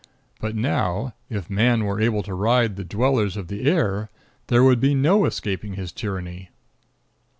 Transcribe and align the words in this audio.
But 0.39 0.55
now, 0.55 1.13
if 1.29 1.47
man 1.47 1.83
were 1.85 2.01
able 2.01 2.23
to 2.23 2.33
ride 2.33 2.75
the 2.75 2.83
dwellers 2.83 3.37
of 3.37 3.49
the 3.49 3.69
air, 3.69 4.09
there 4.47 4.63
would 4.63 4.79
be 4.79 4.95
no 4.95 5.25
escaping 5.25 5.73
his 5.75 5.91
tyranny. 5.91 6.49